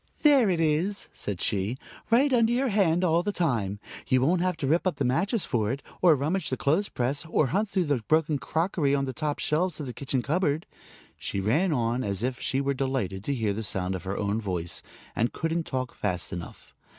[0.23, 1.77] "There it is," said she,
[2.09, 3.79] "right under your hand all the time.
[4.07, 7.23] You won't have to rip up the mattress for it, or rummage the clothes press,
[7.29, 10.65] or hunt through the broken crockery on the top shelves of the kitchen cupboard,"
[11.19, 14.41] she ran on, as if she were delighted to hear the sound of her own
[14.41, 14.81] voice,
[15.15, 16.73] and couldn't talk fast enough.